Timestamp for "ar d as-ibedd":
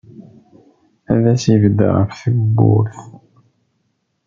1.11-1.79